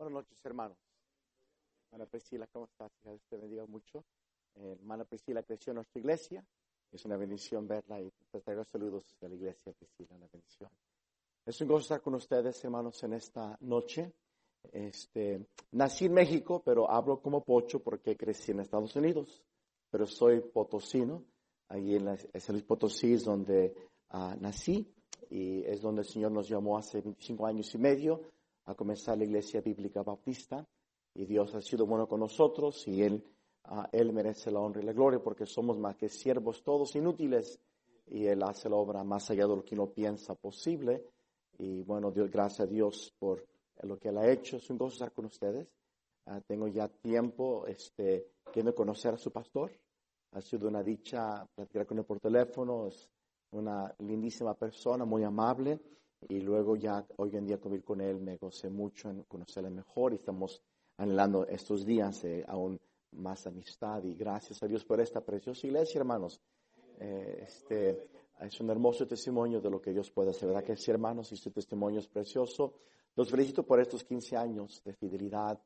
[0.00, 0.78] Buenas noches, hermanos.
[1.90, 2.90] Hermana Priscila, ¿cómo estás?
[3.04, 4.02] Dios te bendiga mucho.
[4.54, 6.42] Eh, hermana Priscila creció en nuestra iglesia.
[6.90, 10.70] Es una bendición verla y te traigo saludos de la iglesia, Priscila, una bendición.
[11.44, 14.14] Es un gozo estar con ustedes, hermanos, en esta noche.
[14.72, 19.44] Este, nací en México, pero hablo como pocho porque crecí en Estados Unidos.
[19.90, 21.26] Pero soy potosino.
[21.68, 23.74] Ahí en la, es el Potosí es donde
[24.08, 24.94] ah, nací
[25.28, 28.22] y es donde el Señor nos llamó hace 25 años y medio
[28.66, 30.66] a comenzar la iglesia bíblica bautista.
[31.14, 33.24] Y Dios ha sido bueno con nosotros y Él,
[33.64, 37.58] ah, Él merece la honra y la gloria porque somos más que siervos todos inútiles
[38.06, 41.04] y Él hace la obra más allá de lo que uno piensa posible.
[41.58, 43.46] Y bueno, Dios, gracias a Dios por
[43.82, 44.56] lo que Él ha hecho.
[44.56, 45.68] Es un gozo estar con ustedes.
[46.26, 49.72] Ah, tengo ya tiempo este, queriendo conocer a su pastor.
[50.32, 52.86] Ha sido una dicha platicar con él por teléfono.
[52.86, 53.08] Es
[53.50, 55.80] una lindísima persona, muy amable.
[56.28, 60.12] Y luego ya hoy en día convivir con él me gocé mucho en conocerle mejor
[60.12, 60.62] y estamos
[60.98, 62.78] anhelando estos días de aún
[63.12, 66.40] más amistad y gracias a Dios por esta preciosa iglesia, hermanos.
[66.98, 68.08] Eh, este,
[68.40, 71.32] es un hermoso testimonio de lo que Dios puede hacer, ¿verdad que sí, hermanos?
[71.32, 72.74] Y su testimonio es precioso.
[73.16, 75.58] Los felicito por estos 15 años de fidelidad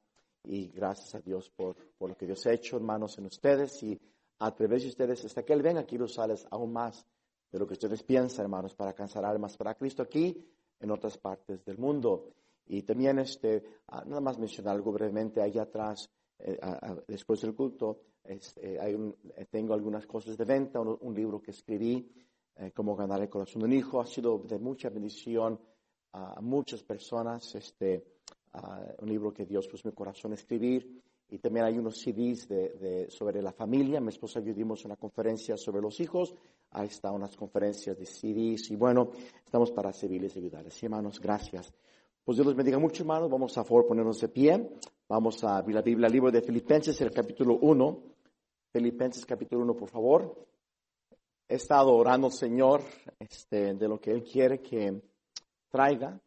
[0.44, 4.00] y gracias a Dios por, por lo que Dios ha hecho, hermanos, en ustedes y
[4.38, 7.06] a través de ustedes hasta que Él venga aquí usarles aún más
[7.54, 10.44] de lo que ustedes piensan, hermanos, para alcanzar almas para Cristo aquí
[10.80, 12.32] en otras partes del mundo.
[12.66, 16.10] Y también, este, ah, nada más mencionar algo brevemente, allá atrás,
[16.40, 16.58] eh,
[17.06, 21.52] después del culto, este, hay un, eh, tengo algunas cosas de venta, un, libro que
[21.52, 22.10] escribí,
[22.56, 25.60] eh, Cómo ganar el corazón de un hijo, ha sido de mucha bendición
[26.10, 28.04] a muchas personas, este,
[28.98, 31.02] un libro que Dios puso en mi corazón a escribir.
[31.28, 34.00] Y también hay unos CDs de, sobre la familia.
[34.00, 36.34] Mi esposa y yo dimos una conferencia sobre los hijos.
[36.70, 38.70] Ahí están unas conferencias de CDs.
[38.70, 39.10] Y bueno,
[39.44, 40.82] estamos para servirles y ayudarles.
[40.82, 41.72] hermanos, gracias.
[42.24, 43.30] Pues Dios los bendiga mucho, hermanos.
[43.30, 44.70] Vamos a favor ponernos de pie.
[45.08, 48.02] Vamos a abrir la Biblia, el libro de Filipenses, el capítulo 1.
[48.72, 50.46] Filipenses, capítulo 1, por favor.
[51.46, 52.82] He estado orando, Señor,
[53.18, 55.02] este, de lo que Él quiere que
[55.68, 56.18] traiga.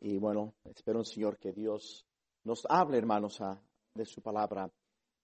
[0.00, 2.06] Y bueno, espero, Señor, que Dios
[2.44, 3.60] nos hable, hermanos, a,
[3.94, 4.70] de su palabra.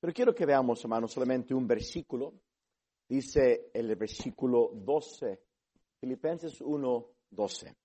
[0.00, 2.34] Pero quiero que veamos, hermanos, solamente un versículo.
[3.08, 5.40] Dice el versículo 12,
[6.00, 7.76] Filipenses 1, 12.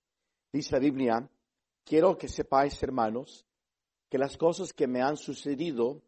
[0.51, 1.29] Dice la Biblia,
[1.83, 3.45] quiero que sepáis, hermanos,
[4.09, 6.03] que las cosas que me han sucedido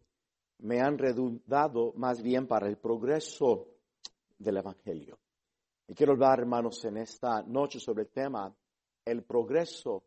[0.59, 3.68] me han redundado más bien para el progreso
[4.38, 5.18] del Evangelio.
[5.88, 8.53] Y quiero hablar, hermanos, en esta noche sobre el tema,
[9.06, 10.03] el progreso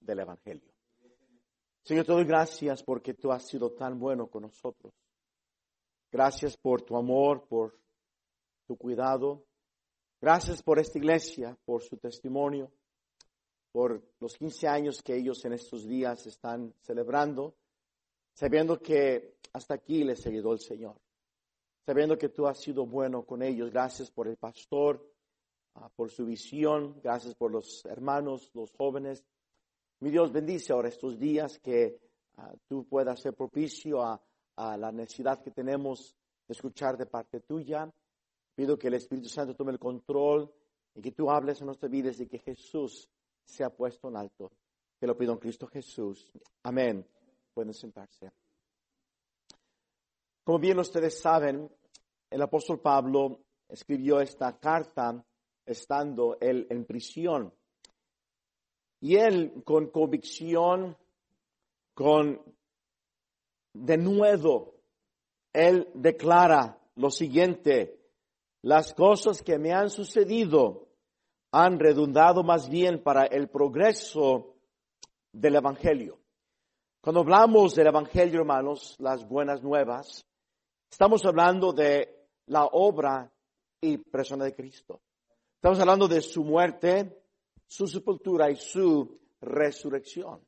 [0.00, 0.73] del Evangelio.
[1.84, 4.94] Señor, te gracias porque tú has sido tan bueno con nosotros.
[6.10, 7.78] Gracias por tu amor, por
[8.66, 9.44] tu cuidado.
[10.18, 12.72] Gracias por esta iglesia, por su testimonio,
[13.70, 17.54] por los 15 años que ellos en estos días están celebrando,
[18.32, 20.96] sabiendo que hasta aquí les ayudó el Señor,
[21.84, 23.70] sabiendo que tú has sido bueno con ellos.
[23.70, 25.06] Gracias por el pastor,
[25.74, 29.22] ah, por su visión, gracias por los hermanos, los jóvenes
[30.04, 31.98] mi Dios bendice ahora estos días que
[32.36, 34.20] ah, tú puedas ser propicio a,
[34.76, 36.14] la necesidad que tenemos
[36.46, 37.90] de escuchar de parte tuya.
[38.54, 40.52] Pido que el Espíritu Santo tome el control
[40.94, 43.08] y que tú hables en nuestras vidas y que Jesús
[43.42, 44.52] sea puesto en alto.
[44.98, 46.30] Te lo pido en Cristo Jesús.
[46.64, 47.08] Amén.
[47.54, 48.30] Pueden sentarse.
[50.44, 51.66] Como bien ustedes saben,
[52.28, 55.24] el apóstol Pablo escribió esta carta
[55.64, 57.54] estando él en prisión.
[59.04, 60.96] Y él con convicción,
[61.92, 62.40] con
[63.74, 64.76] denuedo,
[65.52, 68.00] él declara lo siguiente,
[68.62, 70.88] las cosas que me han sucedido
[71.52, 74.56] han redundado más bien para el progreso
[75.30, 76.18] del Evangelio.
[77.02, 80.24] Cuando hablamos del Evangelio, hermanos, las buenas nuevas,
[80.90, 83.30] estamos hablando de la obra
[83.82, 85.02] y persona de Cristo.
[85.56, 87.23] Estamos hablando de su muerte,
[87.74, 90.40] su sepultura y su resurrección.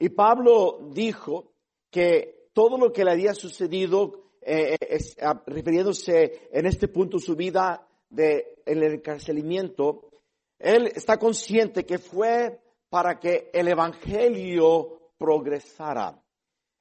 [0.00, 1.52] Y Pablo dijo
[1.88, 7.36] que todo lo que le había sucedido, eh, eh, ah, refiriéndose en este punto su
[7.36, 10.10] vida de el encarcelamiento,
[10.58, 16.20] él está consciente que fue para que el evangelio progresara.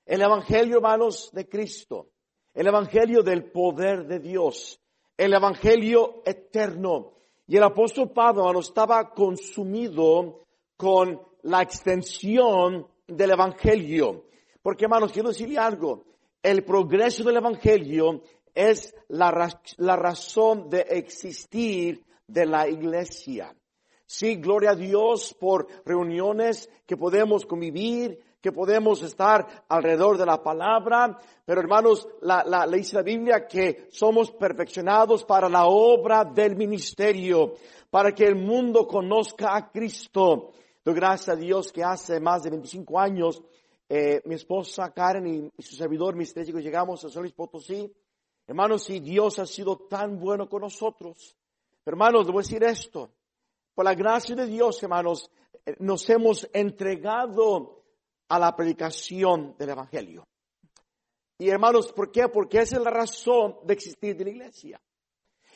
[0.04, 2.10] El evangelio, hermanos, de Cristo.
[2.56, 4.82] El evangelio del poder de Dios.
[5.16, 7.15] El evangelio eterno.
[7.48, 10.46] Y el apóstol Pablo estaba consumido
[10.76, 14.26] con la extensión del Evangelio.
[14.62, 16.06] Porque hermanos, quiero decirle algo,
[16.42, 23.56] el progreso del Evangelio es la, la razón de existir de la iglesia.
[24.08, 30.44] Sí, gloria a Dios por reuniones que podemos convivir, que podemos estar alrededor de la
[30.44, 36.56] palabra, pero hermanos, la, la, dice la Biblia que somos perfeccionados para la obra del
[36.56, 37.56] ministerio,
[37.90, 40.52] para que el mundo conozca a Cristo.
[40.84, 43.42] Doy gracias a Dios que hace más de 25 años
[43.90, 47.92] eh, mi esposa Karen y, su servidor, mis tres hijos, llegamos a San Luis Potosí.
[48.46, 51.36] Hermanos, y Dios ha sido tan bueno con nosotros.
[51.84, 53.10] Hermanos, debo decir esto.
[53.74, 55.32] Por la gracia de Dios, hermanos,
[55.66, 57.85] eh, nos hemos entregado
[58.30, 60.26] a la predicación del Evangelio.
[61.38, 62.28] Y hermanos, ¿por qué?
[62.30, 64.82] Porque esa es la razón de existir de la iglesia.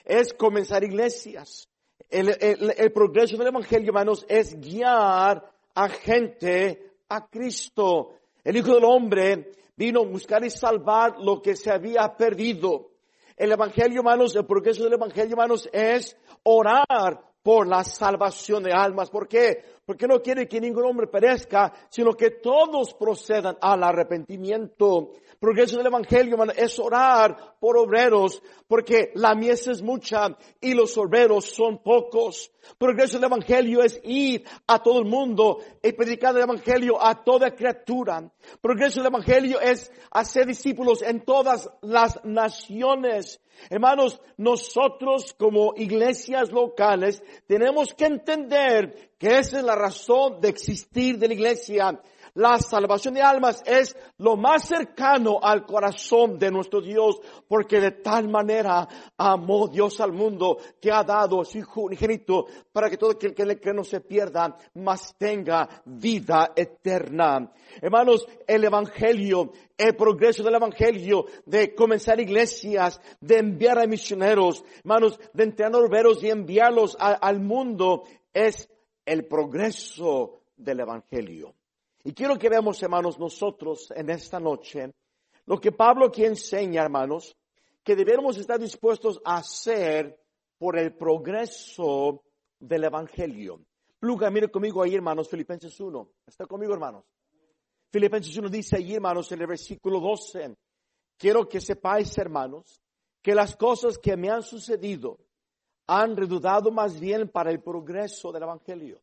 [0.04, 1.68] Es comenzar iglesias.
[2.10, 8.16] El, el, progreso del Evangelio, hermanos, es guiar a gente a Cristo.
[8.44, 12.92] El Hijo del Hombre vino a buscar y salvar lo que se había perdido.
[13.38, 19.10] El Evangelio, hermanos, el progreso del Evangelio, hermanos, es orar por la salvación de almas.
[19.10, 19.64] ¿Por qué?
[19.84, 25.14] Porque no quiere que ningún hombre perezca, sino que todos procedan al arrepentimiento.
[25.40, 31.46] Progreso del Evangelio, es orar por obreros, porque la mies es mucha y los obreros
[31.46, 32.52] son pocos.
[32.78, 37.56] Progreso del Evangelio es ir a todo el mundo y predicar el Evangelio a toda
[37.56, 38.32] criatura.
[38.62, 43.42] Progreso del Evangelio es hacer discípulos en todas las naciones.
[43.70, 51.18] Hermanos, nosotros como iglesias locales tenemos que entender que esa es la razón de existir
[51.18, 52.02] de la iglesia.
[52.40, 57.20] La salvación de almas es lo más cercano al corazón de nuestro Dios,
[57.50, 58.88] porque de tal manera
[59.18, 63.36] amó Dios al mundo que ha dado a su Hijo unigénito para que todo aquel
[63.36, 67.52] que le cree no se pierda, mas tenga vida eterna.
[67.82, 75.20] Hermanos, el Evangelio, el progreso del Evangelio, de comenzar iglesias, de enviar a misioneros, hermanos,
[75.34, 78.70] de entrenar obreros y enviarlos al mundo, es
[79.06, 81.59] el progreso del Evangelio.
[82.04, 84.94] Y quiero que veamos, hermanos, nosotros en esta noche,
[85.46, 87.36] lo que Pablo aquí enseña, hermanos,
[87.84, 90.20] que debemos estar dispuestos a hacer
[90.58, 92.24] por el progreso
[92.60, 93.66] del Evangelio.
[94.00, 96.10] Pluga, mire conmigo ahí, hermanos, Filipenses 1.
[96.26, 97.04] ¿Está conmigo, hermanos?
[97.92, 100.56] Filipenses 1 dice ahí, hermanos, en el versículo 12,
[101.18, 102.82] quiero que sepáis, hermanos,
[103.22, 105.20] que las cosas que me han sucedido
[105.88, 109.02] han redudado más bien para el progreso del Evangelio.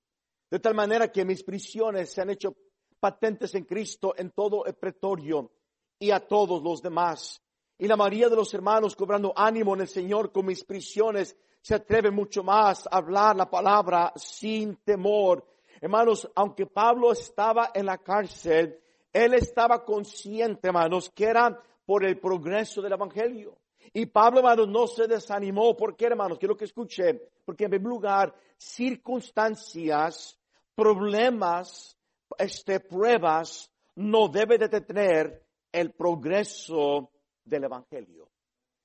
[0.48, 2.56] De tal manera que mis prisiones se han hecho
[2.98, 5.50] patentes en Cristo en todo el pretorio
[5.98, 7.42] y a todos los demás.
[7.78, 11.74] Y la María de los hermanos, cobrando ánimo en el Señor con mis prisiones, se
[11.74, 15.44] atreve mucho más a hablar la palabra sin temor.
[15.80, 18.80] Hermanos, aunque Pablo estaba en la cárcel,
[19.12, 23.58] él estaba consciente, hermanos, que era por el progreso del Evangelio.
[23.92, 25.76] Y Pablo, hermanos, no se desanimó.
[25.76, 26.38] ¿Por qué, hermanos?
[26.38, 27.30] Quiero que escuche.
[27.44, 30.38] Porque en primer lugar, circunstancias,
[30.74, 31.95] problemas,
[32.38, 37.10] este, pruebas no debe de detener el progreso
[37.44, 38.28] del Evangelio.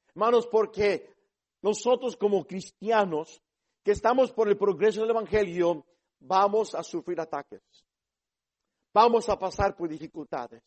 [0.09, 1.13] Hermanos, porque
[1.61, 3.41] nosotros como cristianos
[3.83, 5.85] que estamos por el progreso del Evangelio,
[6.19, 7.61] vamos a sufrir ataques.
[8.93, 10.61] Vamos a pasar por dificultades.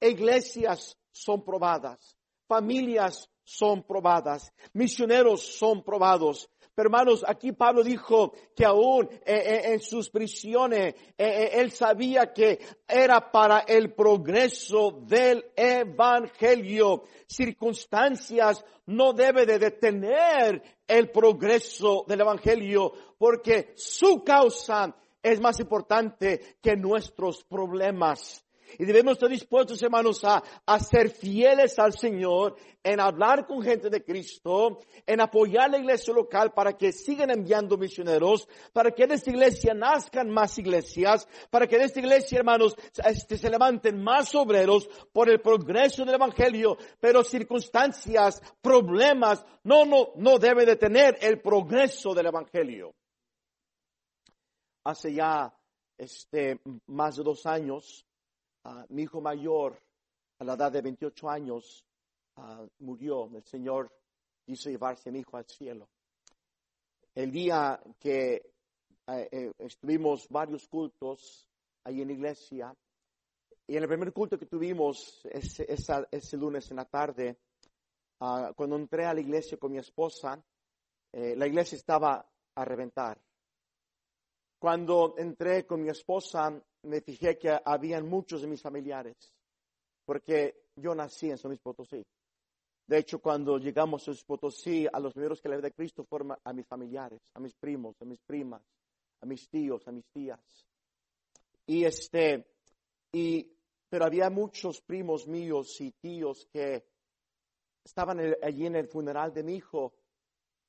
[0.00, 2.16] Iglesias son probadas.
[2.46, 4.52] Familias son probadas.
[4.74, 6.50] Misioneros son probados.
[6.74, 12.32] Pero hermanos, aquí Pablo dijo que aún eh, eh, en sus prisiones, eh, él sabía
[12.32, 17.04] que era para el progreso del evangelio.
[17.26, 26.58] Circunstancias no debe de detener el progreso del evangelio, porque su causa es más importante
[26.60, 28.44] que nuestros problemas.
[28.78, 30.42] Y debemos estar dispuestos, hermanos, a,
[30.80, 36.52] ser fieles al Señor, en hablar con gente de Cristo, en apoyar la iglesia local
[36.52, 41.76] para que sigan enviando misioneros, para que en esta iglesia nazcan más iglesias, para que
[41.76, 47.24] en esta iglesia, hermanos, este, se levanten más obreros por el progreso del Evangelio, pero
[47.24, 52.94] circunstancias, problemas, no, no, no debe detener el progreso del Evangelio.
[54.84, 55.54] Hace ya,
[55.98, 58.07] este, más de dos años,
[58.90, 59.80] mi hijo mayor,
[60.38, 61.84] a la edad de 28 años,
[62.78, 63.30] murió.
[63.34, 63.92] El Señor
[64.44, 65.88] quiso llevarse a mi hijo al cielo.
[67.14, 71.48] El día que eh, eh, estuvimos varios cultos
[71.84, 72.76] ahí en la iglesia,
[73.66, 75.66] y en el primer culto que tuvimos ese,
[76.10, 77.38] ese lunes en la tarde,
[78.20, 80.42] ah, cuando entré a la iglesia con mi esposa,
[81.12, 83.20] eh, la iglesia estaba a reventar.
[84.58, 89.16] Cuando entré con mi esposa, me fijé que habían muchos de mis familiares,
[90.04, 92.04] porque yo nací en San Luis Potosí.
[92.86, 96.04] De hecho, cuando llegamos a San Luis Potosí, a los primeros que le de Cristo
[96.04, 98.62] fueron a mis familiares, a mis primos, a mis primas,
[99.20, 100.40] a mis tíos, a mis tías.
[101.66, 102.46] Y este,
[103.12, 103.48] y,
[103.88, 106.84] pero había muchos primos míos y tíos que
[107.84, 109.92] estaban allí en el funeral de mi hijo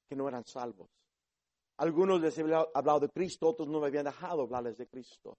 [0.08, 0.90] que no eran salvos.
[1.80, 5.38] Algunos les habían hablado de Cristo, otros no me habían dejado hablarles de Cristo.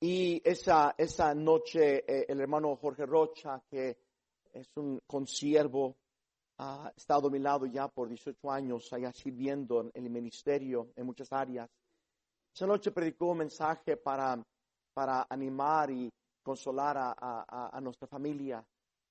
[0.00, 3.98] Y esa, esa noche eh, el hermano Jorge Rocha, que
[4.52, 5.96] es un consiervo,
[6.58, 11.04] ha estado a mi lado ya por 18 años, allá sirviendo en el ministerio en
[11.04, 11.68] muchas áreas.
[12.54, 14.42] Esa noche predicó un mensaje para,
[14.94, 16.10] para animar y
[16.42, 18.64] consolar a, a nuestra familia,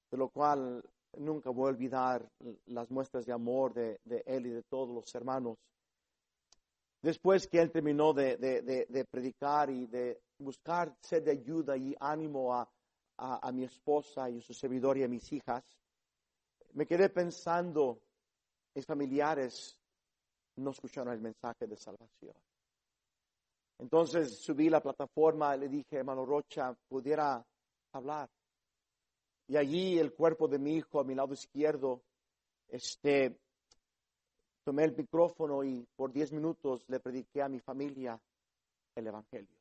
[0.10, 0.84] de lo cual
[1.18, 2.28] nunca voy a olvidar
[2.68, 5.58] las muestras de amor de, él y de todos los hermanos.
[7.02, 12.68] Después que él terminó de, predicar y de buscar ser de ayuda y ánimo a,
[13.52, 15.64] mi esposa y a su servidor y a mis hijas,
[16.74, 18.02] me quedé pensando,
[18.74, 19.78] mis familiares
[20.56, 22.36] no escucharon el mensaje de salvación.
[23.80, 27.44] Entonces subí la plataforma y le dije, hermano Rocha, pudiera
[27.92, 28.30] hablar.
[29.48, 32.02] Y allí el cuerpo de mi hijo a mi lado izquierdo,
[32.68, 33.38] este,
[34.64, 38.20] tomé el micrófono y por diez minutos le prediqué a mi familia
[38.96, 39.58] el Evangelio,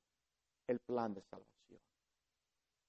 [0.66, 1.80] el plan de salvación.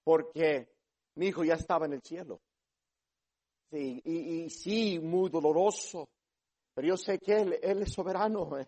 [0.03, 0.69] Porque
[1.15, 2.39] mi hijo ya estaba en el cielo.
[3.71, 6.07] Sí, y, sí, muy doloroso,
[6.75, 8.67] pero yo sé que Él, él es soberano, eh.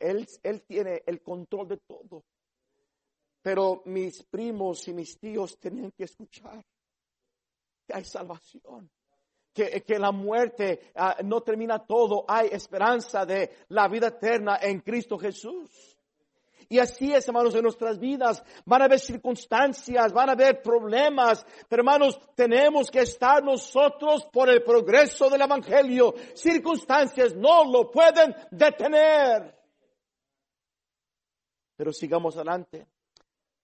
[0.00, 2.24] él, él tiene el control de todo.
[3.42, 6.64] Pero mis primos y mis tíos tenían que escuchar
[7.86, 8.90] que hay salvación.
[9.52, 14.80] Que, que la muerte ah, no termina todo, hay esperanza de la vida eterna en
[14.80, 15.94] Cristo Jesús.
[16.68, 18.42] Y así es, hermanos, en nuestras vidas.
[18.64, 24.48] Van a haber circunstancias, van a haber problemas, pero hermanos, tenemos que estar nosotros por
[24.48, 26.14] el progreso del Evangelio.
[26.34, 29.56] Circunstancias no lo pueden detener.
[31.76, 32.86] Pero sigamos adelante.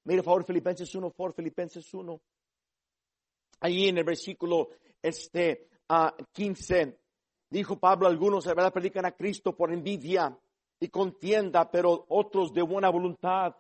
[0.04, 2.20] Mire, por favor, Filipenses 1, por Filipenses 1.
[3.60, 4.70] Allí en el versículo
[5.02, 6.98] este, uh, 15,
[7.50, 10.36] dijo Pablo, algunos de verdad predican a Cristo por envidia
[10.78, 13.54] y contienda, pero otros de buena voluntad.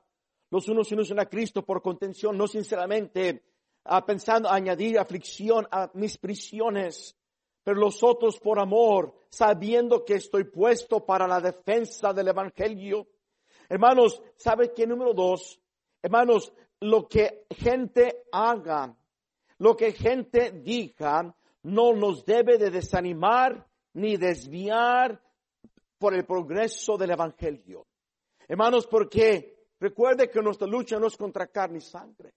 [0.50, 3.44] Los unos se unen a Cristo por contención, no sinceramente
[3.84, 7.16] uh, pensando añadir aflicción a mis prisiones,
[7.62, 13.06] pero los otros por amor, sabiendo que estoy puesto para la defensa del Evangelio.
[13.68, 15.60] Hermanos, ¿sabe qué número dos?
[16.02, 18.96] Hermanos, lo que gente haga
[19.60, 25.20] lo que gente diga no nos debe de desanimar ni desviar
[25.98, 27.86] por el progreso del Evangelio.
[28.48, 32.32] Hermanos, porque recuerde que nuestra lucha no es contra carne y sangre.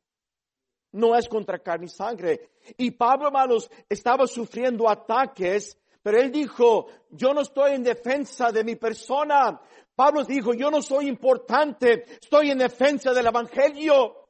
[0.92, 2.52] No es contra carne y sangre.
[2.76, 8.66] Y Pablo, hermanos, estaba sufriendo ataques, pero él dijo, yo no estoy en defensa de
[8.66, 9.62] mi persona.
[9.96, 14.23] Pablo dijo, yo no soy importante, estoy en defensa del Evangelio.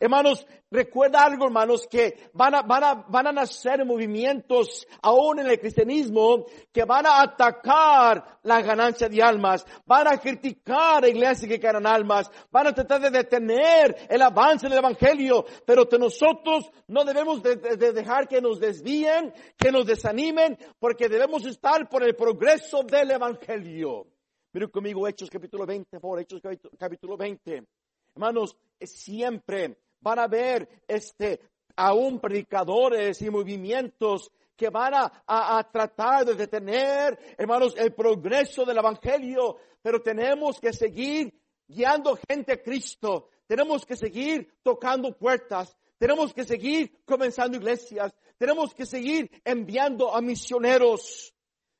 [0.00, 5.46] Hermanos, recuerda algo, hermanos, que van a, van a, van a nacer movimientos aún en
[5.46, 11.48] el cristianismo que van a atacar la ganancia de almas, van a criticar a iglesias
[11.48, 17.04] que ganan almas, van a tratar de detener el avance del evangelio, pero nosotros no
[17.04, 22.82] debemos de, dejar que nos desvíen, que nos desanimen, porque debemos estar por el progreso
[22.82, 24.06] del evangelio.
[24.52, 26.40] Miren conmigo Hechos capítulo 20, por Hechos
[26.78, 27.64] capítulo 20.
[28.14, 31.40] Hermanos, siempre van a haber este,
[31.76, 38.78] aún predicadores y movimientos que van a, a, tratar de detener, hermanos, el progreso del
[38.78, 41.32] Evangelio, pero tenemos que seguir
[41.66, 48.74] guiando gente a Cristo, tenemos que seguir tocando puertas, tenemos que seguir comenzando iglesias, tenemos
[48.74, 51.34] que seguir enviando a misioneros.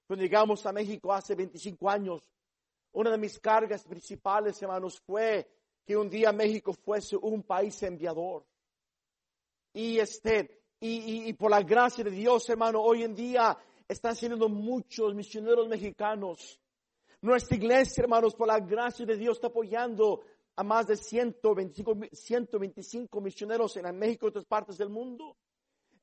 [0.07, 2.23] Cuando llegamos a México hace 25 años,
[2.93, 5.49] una de mis cargas principales, hermanos, fue
[5.85, 8.45] que un día México fuese un país enviador.
[9.73, 13.57] Y este, y, y, por la gracia de Dios, hermano, hoy en día
[13.89, 16.61] están siendo muchos misioneros mexicanos.
[17.21, 20.23] Nuestra iglesia, hermanos, por la gracia de Dios está apoyando
[20.57, 25.37] a más de 125, 125 misioneros en México y otras partes del mundo.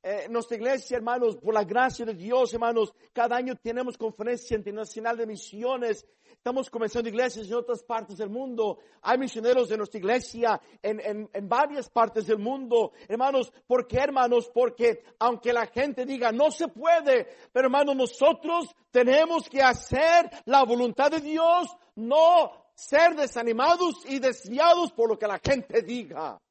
[0.02, 5.18] Eh, nuestra iglesia, hermanos, por la gracia de Dios, hermanos, cada año tenemos conferencia internacional
[5.18, 6.06] de misiones
[6.40, 8.80] Estamos comenzando iglesias en otras partes del mundo.
[9.02, 12.94] Hay misioneros de nuestra iglesia en, en, varias partes del mundo.
[13.10, 14.50] Hermanos, ¿por qué hermanos?
[14.54, 20.64] Porque aunque la gente diga no se puede, pero hermanos, nosotros tenemos que hacer la
[20.64, 26.42] voluntad de Dios, no ser desanimados y desviados por lo que la gente diga.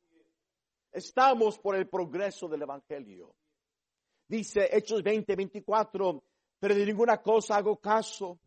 [0.92, 3.34] Estamos por el progreso del Evangelio.
[4.28, 6.22] Dice Hechos 20, 24,
[6.58, 8.38] pero de ninguna cosa hago caso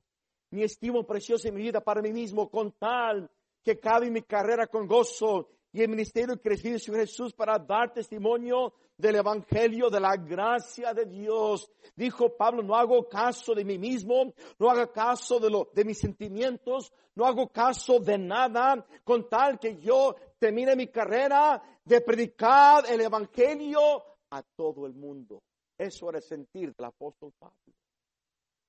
[0.51, 3.29] mi estimo precioso en mi vida para mí mismo, con tal
[3.63, 8.73] que cabe mi carrera con gozo y el ministerio que recibí Jesús para dar testimonio
[8.97, 11.71] del Evangelio, de la gracia de Dios.
[11.95, 15.97] Dijo Pablo, no hago caso de mí mismo, no hago caso de, lo, de mis
[15.97, 22.83] sentimientos, no hago caso de nada, con tal que yo termine mi carrera de predicar
[22.89, 25.41] el Evangelio a todo el mundo.
[25.77, 27.55] Eso era sentir del apóstol Pablo.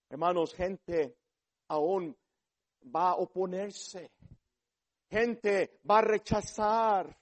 [0.08, 1.16] Hermanos, gente
[1.68, 2.16] aún
[2.94, 4.10] va a oponerse.
[5.10, 7.16] Gente va a rechazar.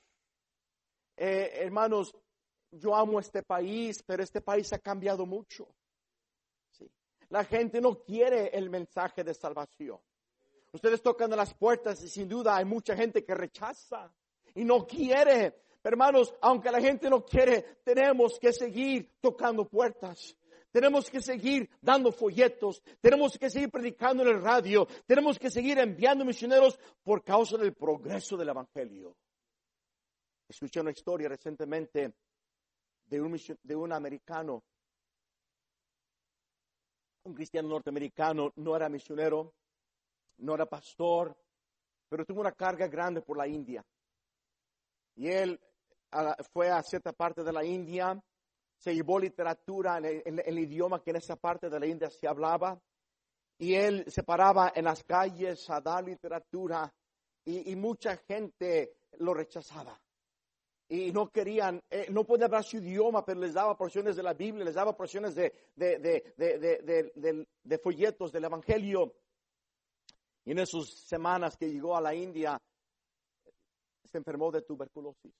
[1.16, 2.14] Eh, hermanos,
[2.70, 5.68] yo amo este país, pero este país ha cambiado mucho.
[7.30, 10.00] La gente no quiere el mensaje de salvación.
[10.72, 14.12] Ustedes tocan las puertas y sin duda hay mucha gente que rechaza
[14.54, 15.62] y no quiere.
[15.82, 20.36] hermanos, aunque la gente no quiere, tenemos que seguir tocando puertas.
[20.70, 25.78] Tenemos que seguir dando folletos, tenemos que seguir predicando en el radio, tenemos que seguir
[25.78, 29.16] enviando misioneros por causa del progreso del Evangelio.
[30.48, 32.14] Escuché una historia recientemente
[33.06, 34.62] de un, de un americano,
[37.24, 39.54] un cristiano norteamericano, no era misionero,
[40.38, 41.36] no era pastor,
[42.08, 43.84] pero tuvo una carga grande por la India.
[45.16, 45.60] Y él
[46.52, 48.20] fue a cierta parte de la India,
[48.80, 52.80] se llevó literatura en el, idioma que en esa parte de la India se hablaba,
[53.58, 56.92] y él se paraba en las calles a dar literatura,
[57.44, 60.00] y mucha gente lo rechazaba
[60.90, 64.34] y no querían, eh, no podían hablar su idioma, pero les daba porciones de la
[64.34, 69.14] Biblia, les daba porciones de, de, folletos del Evangelio.
[70.44, 72.60] Y en esas semanas que llegó a la India,
[74.04, 75.32] se enfermó de tuberculosis.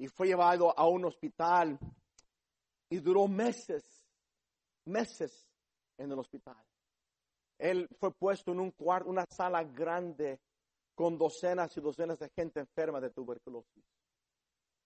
[0.00, 1.78] Y fue llevado a un hospital
[2.88, 3.84] y duró meses,
[4.86, 5.46] meses
[5.98, 6.56] en el hospital.
[7.58, 10.40] Él fue puesto en un cuarto, una sala grande
[10.94, 13.84] con docenas y docenas de gente enferma de tuberculosis.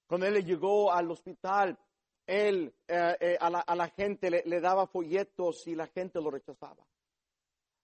[0.09, 1.79] Cuando él llegó al hospital,
[2.27, 6.85] él eh, eh, a, la, gente le, daba folletos y la gente lo rechazaba.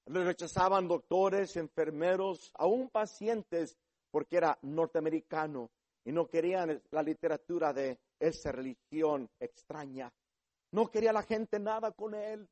[0.06, 3.78] Le rechazaban doctores, enfermeros, aún pacientes,
[4.10, 5.70] porque era norteamericano
[6.04, 10.12] y no querían la literatura de esa religión extraña.
[10.72, 12.48] No quería la gente nada con él.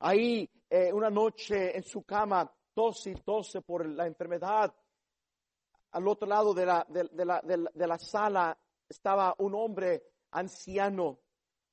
[0.00, 4.74] Ahí, eh, una noche en su cama, tose y tose por la enfermedad.
[5.92, 11.20] Al otro lado de la, de, la, sala estaba un hombre anciano.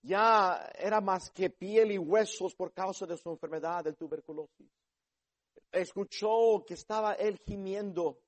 [0.01, 4.69] Ya era más que piel y huesos por causa de su enfermedad de tuberculosis.
[5.71, 8.22] Escuchó que estaba él gimiendo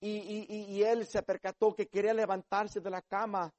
[0.00, 3.52] y, él se percató que quería levantarse de la cama,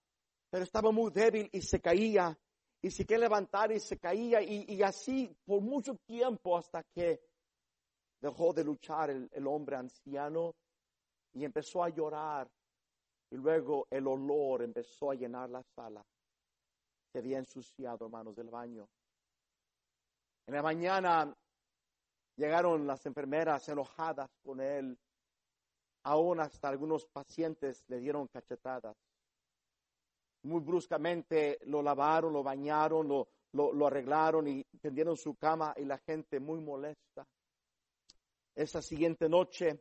[0.49, 2.38] pero estaba muy débil y se caía.
[2.82, 7.21] Y se quería levantar y se caía y, así por mucho tiempo hasta que
[8.19, 10.56] dejó de luchar el, hombre anciano
[11.34, 12.49] y empezó a llorar.
[13.30, 16.04] Y luego el olor empezó a llenar la sala.
[17.12, 18.89] Se había ensuciado, hermanos, del baño.
[20.47, 21.34] En la mañana
[22.36, 24.97] llegaron las enfermeras enojadas con él.
[26.03, 28.95] Aún hasta algunos pacientes le dieron cachetadas.
[30.43, 35.99] Muy bruscamente lo lavaron, lo bañaron, lo, lo arreglaron y tendieron su cama y la
[35.99, 37.27] gente muy molesta.
[38.55, 39.79] Esa siguiente noche,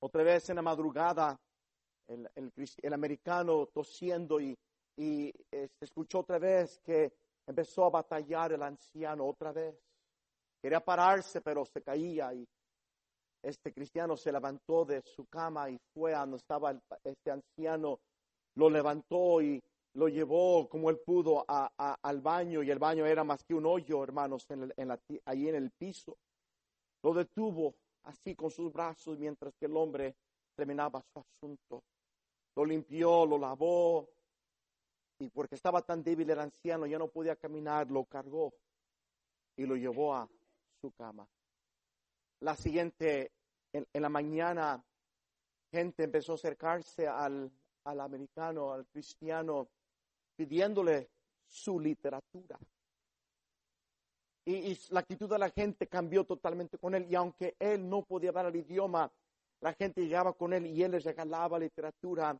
[0.00, 1.38] otra vez en la madrugada,
[2.08, 4.56] el, americano tosiendo y,
[4.96, 5.32] y
[5.80, 7.12] escuchó otra vez que
[7.46, 9.76] empezó a batallar el anciano otra vez.
[10.60, 12.46] Quería pararse, pero se caía y
[13.46, 18.00] este cristiano se levantó de su cama y fue a donde estaba este anciano,
[18.56, 19.62] lo levantó y
[19.94, 24.02] lo llevó como él pudo al baño y el baño era más que un hoyo,
[24.02, 24.90] hermanos, en, en
[25.24, 26.16] allí en el piso.
[27.02, 30.16] Lo detuvo así con sus brazos mientras que el hombre
[30.54, 31.84] terminaba su asunto.
[32.56, 34.08] Lo limpió, lo lavó
[35.18, 38.52] y porque estaba tan débil el anciano ya no podía caminar, lo cargó
[39.56, 40.28] y lo llevó a
[40.80, 41.26] su cama.
[42.40, 43.32] La siguiente,
[43.92, 44.82] en, la mañana,
[45.70, 47.50] gente empezó a acercarse al,
[47.84, 49.68] al americano, al cristiano,
[50.36, 51.10] pidiéndole
[51.46, 52.58] su literatura.
[54.44, 57.06] Y, la actitud de la gente cambió totalmente con él.
[57.10, 59.10] Y aunque él no podía hablar el idioma,
[59.60, 62.38] la gente llegaba con él y él les regalaba literatura.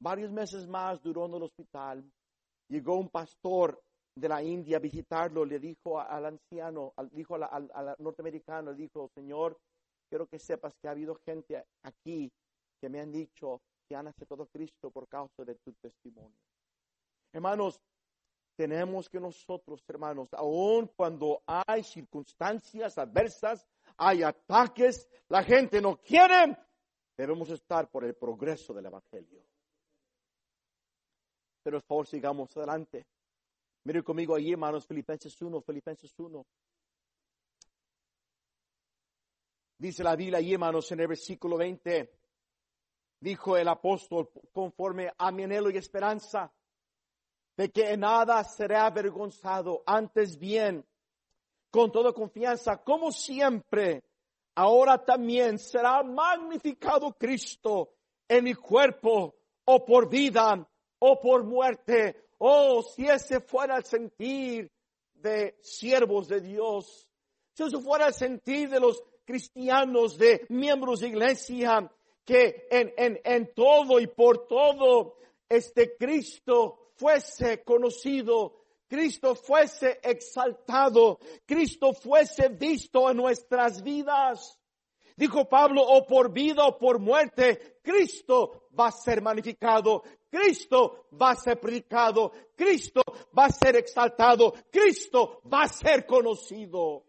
[0.00, 2.04] Varios meses más duró en el hospital.
[2.68, 3.80] Llegó un pastor
[4.16, 9.08] de la India a visitarlo, le dijo al anciano, dijo al, al, norteamericano, le dijo,
[9.14, 9.56] Señor,
[10.08, 12.32] quiero que sepas que ha habido gente aquí
[12.80, 16.36] que me han dicho que han aceptado a Cristo por causa de tu testimonio.
[17.32, 17.80] Hermanos,
[18.56, 23.66] tenemos que nosotros, hermanos, aun cuando hay circunstancias adversas,
[23.98, 26.56] hay ataques, la gente no quiere,
[27.16, 29.42] debemos estar por el progreso del Evangelio.
[31.62, 33.06] Pero por favor sigamos adelante.
[33.84, 36.46] Mire conmigo allí, hermanos, Filipenses 1, Filipenses 1.
[39.78, 42.10] Dice la Biblia allí, hermanos, en el versículo 20,
[43.20, 46.50] dijo el apóstol, conforme a mi anhelo y esperanza,
[47.56, 50.84] de que en nada seré avergonzado, antes bien,
[51.70, 54.04] con toda confianza, como siempre,
[54.54, 57.92] ahora también será magnificado Cristo
[58.28, 59.36] en mi cuerpo,
[59.66, 60.66] o por vida,
[60.98, 62.28] o por muerte.
[62.38, 64.70] Oh, si ese fuera el sentir
[65.12, 67.08] de siervos de Dios,
[67.52, 71.90] si eso fuera el sentir de los cristianos, de miembros de iglesia,
[72.24, 75.16] que en, en, en todo y por todo
[75.48, 84.58] este Cristo fuese conocido, Cristo fuese exaltado, Cristo fuese visto en nuestras vidas.
[85.16, 91.30] Dijo Pablo, o por vida o por muerte, Cristo va a ser magnificado, Cristo va
[91.30, 93.02] a ser predicado, Cristo
[93.36, 97.04] va a ser exaltado, Cristo va a ser conocido.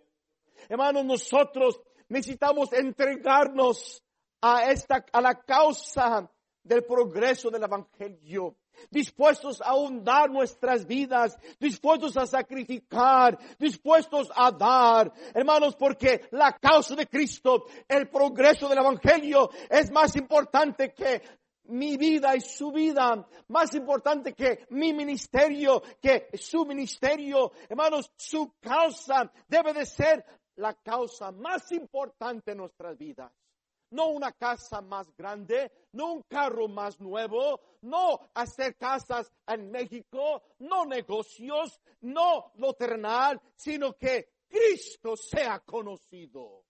[0.69, 4.03] Hermanos, nosotros necesitamos entregarnos
[4.41, 6.29] a esta, a la causa
[6.63, 8.55] del progreso del evangelio.
[8.91, 16.95] Dispuestos a ahondar nuestras vidas, dispuestos a sacrificar, dispuestos a dar, hermanos, porque la causa
[16.95, 21.23] de Cristo, el progreso del Evangelio es más importante que
[21.69, 28.53] mi vida y su vida, más importante que mi ministerio, que su ministerio, hermanos, su
[28.61, 30.23] causa debe de ser
[30.57, 33.31] la causa más importante en nuestras vidas
[33.91, 40.41] no una casa más grande, no un carro más nuevo, no hacer casas en México,
[40.59, 46.63] no negocios, no lo terrenal, sino que Cristo sea conocido.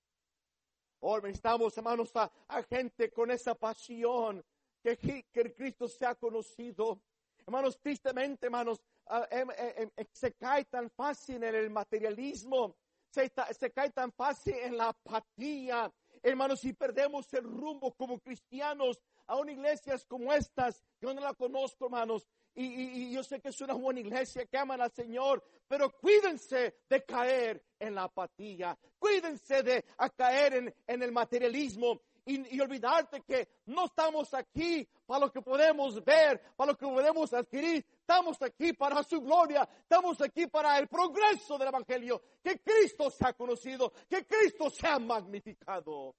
[1.00, 2.30] Hoy necesitamos, hermanos, a,
[2.70, 4.44] gente con esa pasión,
[4.82, 7.02] que, que, Cristo sea conocido.
[7.46, 12.76] Hermanos, tristemente, hermanos, ah, em, em, em, se cae tan fácil en el materialismo,
[13.10, 15.92] se, cae tan fácil en la apatía,
[16.24, 21.86] Hermanos, si perdemos el rumbo como cristianos, aún iglesias como estas, yo no la conozco,
[21.86, 26.80] hermanos, y, yo sé que es una buena iglesia que aman al Señor, pero cuídense
[26.90, 33.22] de caer en la apatía, cuídense de caer en, en el materialismo y, y, olvidarte
[33.22, 37.86] que no estamos aquí para lo que podemos ver, para lo que podemos adquirir.
[38.10, 39.68] Estamos aquí para su gloria.
[39.82, 42.22] Estamos aquí para el progreso del Evangelio.
[42.42, 46.16] Que Cristo sea conocido, que Cristo sea magnificado.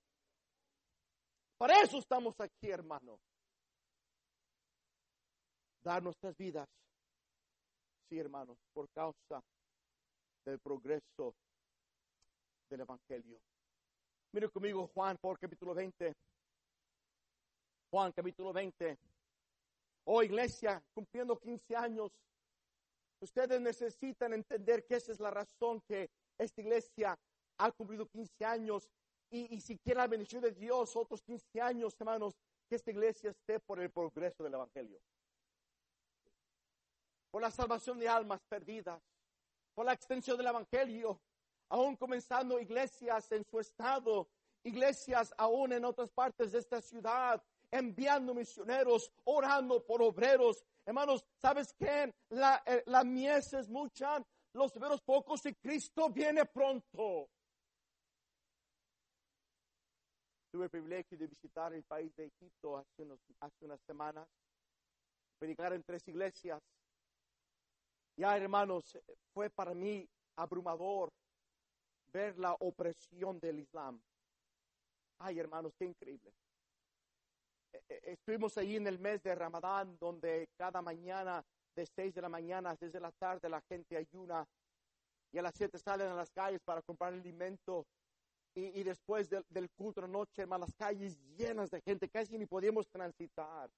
[1.57, 3.19] Para eso estamos aquí, hermano.
[5.83, 6.69] Dar nuestras vidas.
[8.11, 9.43] Sí, hermanos, por causa
[10.45, 11.35] del progreso
[12.69, 13.41] del Evangelio.
[14.33, 16.15] Mire conmigo Juan por capítulo 20.
[17.91, 18.99] Juan capítulo 20.
[20.11, 22.11] Oh iglesia, cumpliendo 15 años,
[23.21, 27.15] ustedes necesitan entender que esa es la razón que esta iglesia
[27.59, 28.89] ha cumplido 15 años
[29.31, 32.35] y, y si la bendición de Dios, otros 15 años, hermanos,
[32.71, 34.99] que esta iglesia esté por el progreso del Evangelio.
[37.31, 39.03] Por la salvación de almas perdidas,
[39.75, 41.21] por la extensión del Evangelio,
[41.69, 44.27] aún comenzando iglesias en su estado,
[44.65, 50.65] iglesias aún en otras partes de esta ciudad, enviando misioneros, orando por obreros.
[50.85, 52.13] Hermanos, ¿sabes qué?
[52.31, 57.29] La, eh, la mies es mucha, los obreros pocos y Cristo viene pronto.
[60.51, 63.07] Tuve el privilegio de visitar el país de Egipto hace,
[63.41, 64.27] hace unas semanas,
[65.39, 66.63] predicar en tres iglesias.
[68.17, 68.99] Ya, hermanos,
[69.33, 71.13] fue para mí abrumador
[72.13, 74.01] ver la opresión del Islam.
[75.19, 76.33] Ay, hermanos, qué increíble.
[77.73, 82.23] E, e, estuvimos ahí en el mes de Ramadán, donde cada mañana, de seis de
[82.23, 84.47] la mañana a seis de la tarde, la gente ayuna
[85.33, 87.87] y a las siete salen a las calles para comprar alimento.
[88.55, 92.89] Y, después del, culto de noche, hermanos, las calles llenas de gente, casi ni podíamos
[92.89, 93.71] transitar.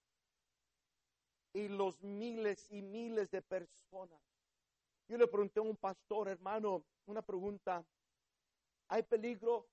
[1.53, 4.23] Y los miles y miles de personas.
[5.07, 7.85] Yo le pregunté a un pastor, hermano, una pregunta
[8.91, 9.69] hay peligro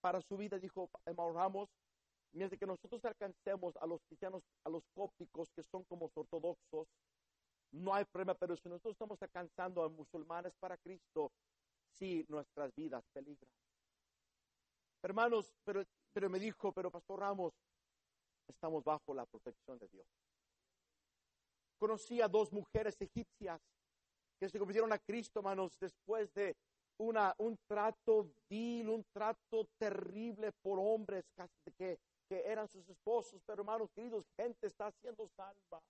[0.00, 1.68] para su vida, dijo hermano Ramos,
[2.32, 6.88] mientras que nosotros alcancemos a los cristianos, a los cópticos que son como ortodoxos,
[7.72, 11.32] no hay problema, pero si nosotros estamos alcanzando a musulmanes para Cristo,
[11.94, 13.50] sí, nuestras vidas peligran.
[15.02, 17.54] Hermanos, pero, pero me dijo, pero Pastor Ramos,
[18.46, 20.06] estamos bajo la protección de Dios.
[21.78, 23.60] Conocí a dos mujeres egipcias
[24.38, 26.56] que se convirtieron a Cristo, hermanos, después de
[26.98, 31.24] una, un trato vil, un trato terrible por hombres
[31.76, 31.98] que,
[32.32, 33.42] que eran sus esposos.
[33.44, 35.82] Pero hermanos queridos, gente está siendo salva.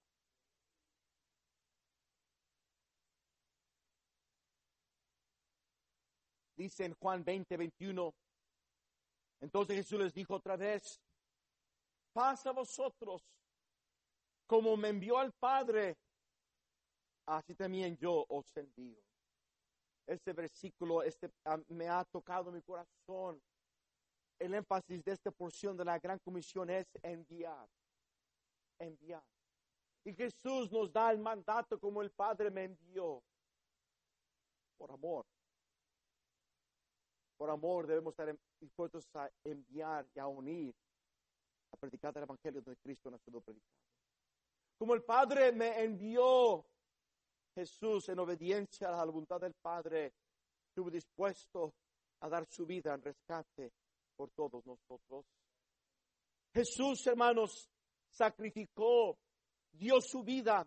[6.56, 8.12] Dice en Juan 20, 21.
[9.40, 11.00] Entonces Jesús les dijo otra vez,
[12.12, 13.22] pasa a vosotros,
[14.46, 15.96] como me envió al Padre,
[17.26, 19.00] así también yo os envío.
[20.06, 23.40] Este versículo este, ah, me ha tocado mi corazón.
[24.42, 27.68] El énfasis de esta porción de la gran comisión es enviar,
[28.76, 29.22] enviar.
[30.02, 33.22] Y Jesús nos da el mandato como el Padre me envió,
[34.76, 35.24] por amor.
[37.36, 40.74] Por amor debemos estar dispuestos a enviar y a unir,
[41.70, 43.76] a predicar el Evangelio de Cristo en nuestro predicado.
[44.76, 46.66] Como el Padre me envió,
[47.54, 50.12] Jesús, en obediencia a la voluntad del Padre,
[50.66, 51.72] estuvo dispuesto
[52.22, 53.72] a dar su vida en rescate
[54.16, 55.26] por todos nosotros.
[56.54, 57.68] Jesús, hermanos,
[58.10, 59.18] sacrificó,
[59.72, 60.66] dio su vida.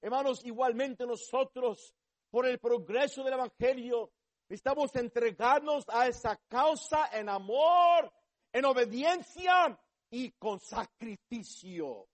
[0.00, 1.94] Hermanos, igualmente nosotros,
[2.30, 4.10] por el progreso del Evangelio,
[4.48, 8.12] necesitamos entregarnos a esa causa en amor,
[8.52, 9.78] en obediencia
[10.10, 12.08] y con sacrificio.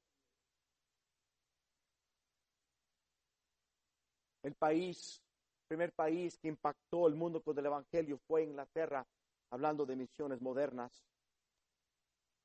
[4.43, 5.23] El país,
[5.69, 9.07] primer país que impactó el mundo con el Evangelio fue Inglaterra,
[9.55, 10.93] hablando de misiones modernas.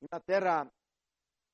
[0.00, 0.70] Inglaterra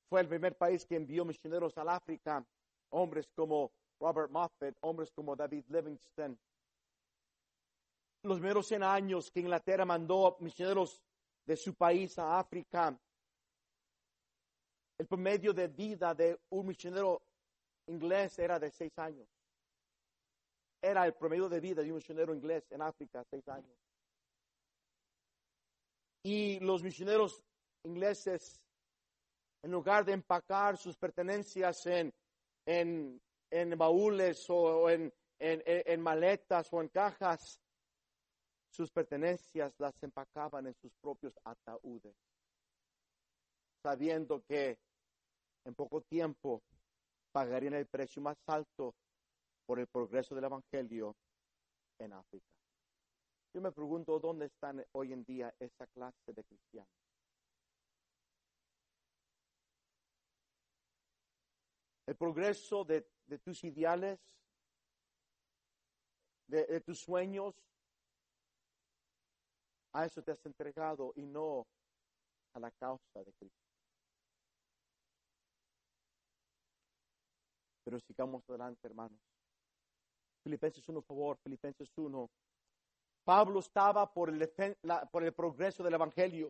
[0.08, 2.44] fue el primer país que envió misioneros al África,
[2.90, 6.38] hombres como Robert Moffat, hombres como David Livingston.
[8.22, 11.02] Los primeros 100 años que Inglaterra mandó misioneros
[11.46, 12.94] de su país a África,
[14.98, 17.22] el promedio de vida de un misionero
[17.86, 19.26] inglés era de seis años
[20.82, 23.85] era el promedio de vida de un misionero inglés en África, seis años.
[26.26, 27.40] Y los misioneros
[27.84, 28.60] ingleses,
[29.62, 32.12] en lugar de empacar sus pertenencias en,
[32.66, 37.60] en, en baúles o en, en maletas o en cajas,
[38.68, 42.16] sus pertenencias las empacaban en sus propios ataúdes,
[43.80, 44.80] sabiendo que
[45.64, 46.60] en poco tiempo
[47.30, 48.96] pagarían el precio más alto
[49.64, 51.14] por el progreso del Evangelio
[52.00, 52.55] en África.
[53.56, 56.92] Yo me pregunto dónde están hoy en día esa clase de cristianos.
[62.04, 63.08] El progreso de,
[63.42, 64.20] tus ideales,
[66.48, 67.54] de, tus sueños,
[69.94, 71.66] a eso te has entregado y no
[72.52, 73.64] a la causa de Cristo.
[77.84, 79.18] Pero sigamos adelante, hermanos.
[80.42, 82.30] Filipenses 1, por favor, Filipenses 1.
[83.26, 84.48] Pablo estaba por el,
[85.10, 86.48] por el progreso del Evangelio.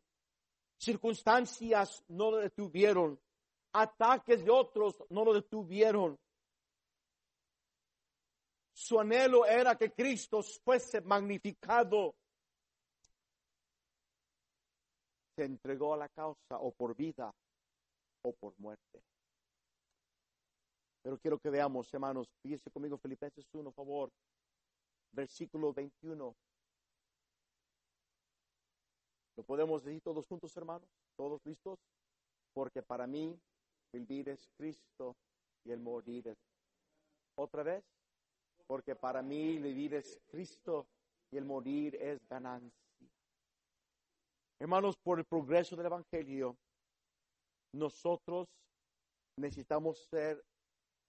[0.76, 3.18] Circunstancias no lo detuvieron.
[3.72, 6.18] Ataques de otros no lo detuvieron.
[8.74, 12.14] Su anhelo era que Cristo fuese magnificado.
[15.34, 17.34] Se entregó a la causa o por vida
[18.20, 19.02] o por muerte.
[21.02, 24.12] Pero quiero que veamos, hermanos, fíjense conmigo Filipenses 1, por favor,
[25.12, 26.36] versículo 21.
[29.36, 30.88] ¿Lo podemos decir todos juntos, hermanos?
[31.16, 31.78] ¿Todos listos?
[32.54, 33.38] Porque para mí
[33.92, 35.16] vivir es Cristo
[35.64, 36.38] y el morir es.
[37.36, 37.84] ¿Otra vez?
[38.66, 40.86] Porque para mí vivir es Cristo
[41.30, 42.72] y el morir es ganancia.
[44.58, 46.56] Hermanos, por el progreso del Evangelio,
[47.72, 48.48] nosotros
[49.36, 50.42] necesitamos ser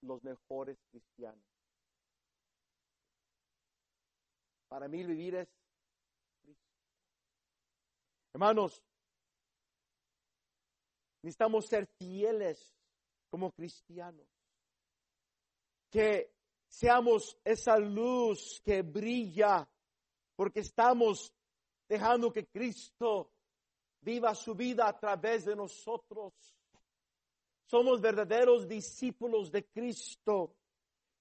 [0.02, 1.46] los mejores cristianos.
[4.68, 5.48] Para mí vivir es.
[8.38, 8.84] Hermanos,
[11.24, 12.72] necesitamos ser fieles
[13.32, 14.28] como cristianos.
[15.90, 16.36] Que
[16.68, 19.68] seamos esa luz que brilla
[20.36, 21.34] porque estamos
[21.90, 23.32] dejando que Cristo
[24.02, 26.36] viva su vida a través de nosotros.
[27.66, 30.54] Somos verdaderos discípulos de Cristo.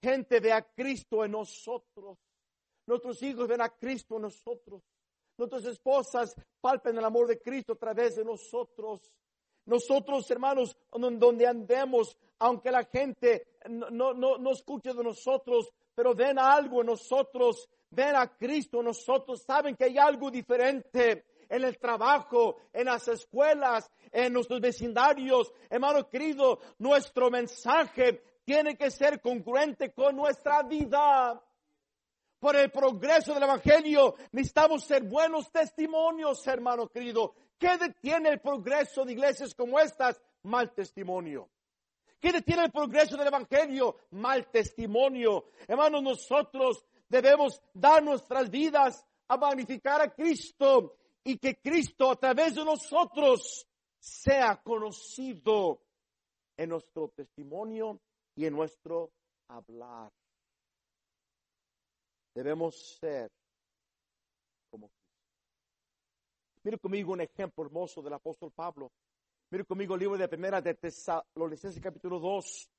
[0.03, 2.19] Gente ve a Cristo en nosotros.
[2.87, 4.83] Nuestros hijos ven a Cristo en nosotros.
[5.37, 9.13] Nuestras esposas palpen el amor de Cristo a través de nosotros.
[9.67, 16.39] Nosotros, hermanos, donde andemos, aunque la gente no, no, no escuche de nosotros, pero ven
[16.39, 21.79] algo en nosotros, ven a Cristo en nosotros, saben que hay algo diferente en el
[21.79, 25.53] trabajo, en las escuelas, en nuestros vecindarios.
[25.69, 31.43] Hermano querido, nuestro mensaje tiene que ser congruente con nuestra vida.
[32.47, 37.35] Por el progreso del Evangelio, necesitamos ser buenos testimonios, hermano querido.
[37.59, 40.23] ¿Qué detiene el progreso de iglesias como estas?
[40.45, 41.51] Mal testimonio.
[42.21, 43.97] ¿Qué detiene el progreso del Evangelio?
[44.13, 45.47] Mal testimonio.
[45.67, 52.55] Hermanos, nosotros debemos dar nuestras vidas a magnificar a Cristo y que Cristo a través
[52.55, 53.67] de nosotros
[53.99, 55.83] sea conocido
[56.57, 57.99] en nuestro testimonio
[58.37, 59.11] y en nuestro
[59.49, 60.13] hablar.
[62.37, 63.33] Debemos ser
[64.69, 65.17] como Cristo.
[66.65, 68.93] Mire conmigo un ejemplo hermoso del apóstol Pablo.
[69.49, 72.71] Mire conmigo el libro de Primera de Tesalonicenses capítulo 2.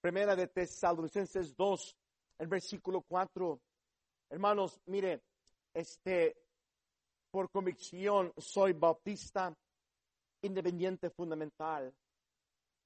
[0.00, 1.96] Primera de Tesalonicenses 2,
[2.38, 3.60] el versículo 4.
[4.30, 5.22] Hermanos, mire,
[5.72, 6.36] este,
[7.30, 9.56] por convicción soy bautista
[10.40, 11.94] independiente fundamental.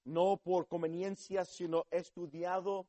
[0.04, 2.86] No por conveniencia, sino estudiado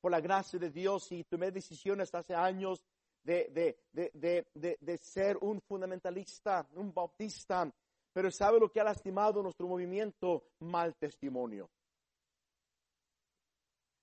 [0.00, 2.84] por la gracia de Dios y tomé decisiones hace años
[3.22, 7.70] de, de, ser un fundamentalista, un bautista,
[8.12, 10.44] pero ¿sabe lo que ha lastimado nuestro movimiento?
[10.60, 11.70] Mal testimonio.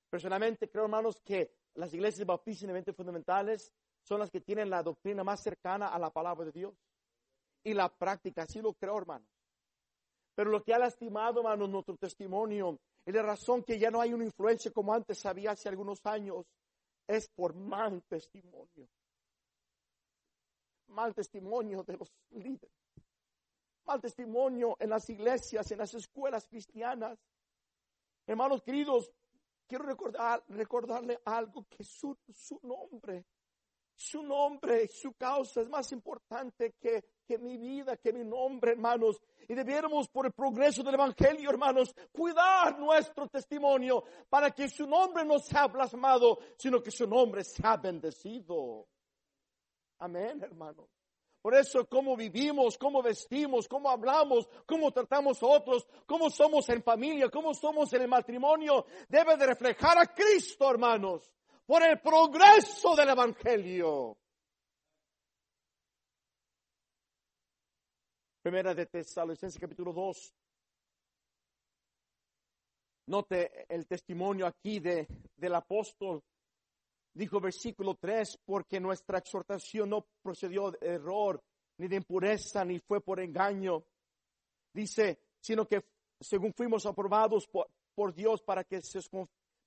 [0.09, 5.23] Personalmente creo, hermanos, que las iglesias bautistas y fundamentales son las que tienen la doctrina
[5.23, 6.73] más cercana a la palabra de Dios.
[7.63, 9.27] Y la práctica, así lo creo, hermanos.
[10.35, 14.13] Pero lo que ha lastimado, hermanos, nuestro testimonio y la razón que ya no hay
[14.13, 16.45] una influencia como antes había hace algunos años
[17.07, 18.89] es por mal testimonio.
[20.87, 22.71] Mal testimonio de los líderes.
[23.85, 27.19] Mal testimonio en las iglesias, en las escuelas cristianas.
[28.25, 29.11] Hermanos queridos,
[29.67, 33.23] quiero recordar, recordarle algo que su, su nombre
[33.95, 39.21] su nombre, su causa es más importante que, que mi vida, que mi nombre, hermanos.
[39.47, 45.23] Y debiéramos, por el progreso del Evangelio, hermanos, cuidar nuestro testimonio para que su nombre
[45.23, 48.87] no sea plasmado, sino que su nombre sea bendecido.
[49.99, 50.89] Amén, hermanos.
[51.41, 56.81] Por eso, cómo vivimos, cómo vestimos, cómo hablamos, cómo tratamos a otros, cómo somos en
[56.81, 61.31] familia, cómo somos en el matrimonio, debe de reflejar a Cristo, hermanos
[61.65, 64.17] por el progreso del Evangelio.
[68.41, 70.33] Primera de Tesalonicenses capítulo 2.
[73.07, 76.23] Note el testimonio aquí de, del apóstol.
[77.13, 81.41] Dijo versículo 3, porque nuestra exhortación no procedió de error,
[81.77, 83.83] ni de impureza, ni fue por engaño.
[84.73, 85.85] Dice, sino que
[86.19, 88.99] según fuimos aprobados por, por Dios para que se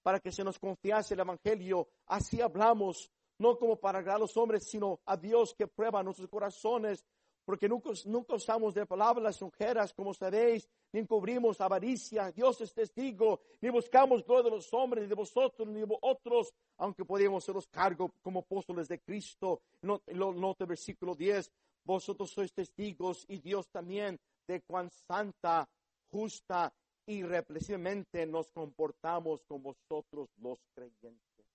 [0.02, 1.88] para que se nos confiase el Evangelio.
[2.06, 6.28] Así hablamos, no como para agradar a los hombres, sino a Dios que prueba nuestros
[6.28, 7.04] corazones,
[7.48, 13.70] porque nunca, usamos de palabras mujeres, como sabéis, ni encubrimos avaricia, Dios es testigo, ni
[13.70, 17.66] buscamos gloria de los hombres, ni de vosotros, ni de vosotros, aunque podemos ser los
[17.68, 19.62] cargos como apóstoles de Cristo.
[19.80, 21.50] Note el versículo 10,
[21.84, 25.66] vosotros sois testigos y Dios también de cuán santa,
[26.10, 26.70] justa
[27.08, 31.46] irrepresivamente nos comportamos con vosotros los creyentes.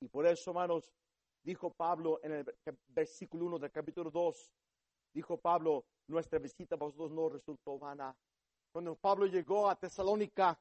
[0.00, 0.92] Y por eso, hermanos,
[1.42, 2.54] dijo Pablo en el
[2.88, 4.52] versículo 1 del capítulo 2,
[5.14, 8.14] dijo Pablo, nuestra visita a vosotros no resultó vana.
[8.72, 10.58] Cuando Pablo llegó a Tesalónica,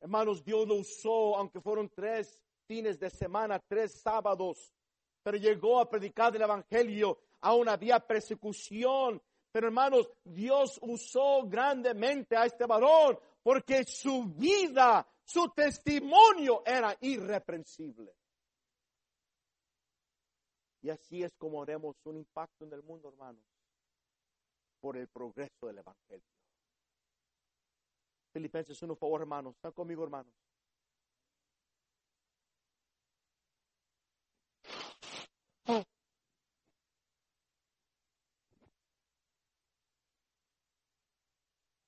[0.00, 4.72] hermanos, Dios lo usó, aunque fueron tres fines de semana, tres sábados,
[5.22, 7.18] pero llegó a predicar el Evangelio.
[7.42, 9.20] Aún había persecución,
[9.54, 18.12] pero hermanos, Dios usó grandemente a este varón porque su vida, su testimonio era irreprensible.
[20.82, 23.44] Y así es como haremos un impacto en el mundo, hermanos,
[24.80, 26.26] por el progreso del Evangelio.
[28.32, 29.54] Filipenses uno, por favor, hermanos.
[29.54, 30.34] Están conmigo, hermanos.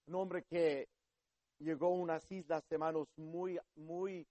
[0.08, 0.88] Un hombre que
[1.60, 4.26] llegó a unas islas, hermanos, muy, muy,